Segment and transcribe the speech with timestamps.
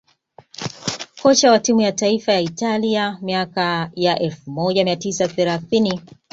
[1.21, 6.01] kocha wa timu ya taifa ya Italia miaka ya elfu moja mia tisa thelathini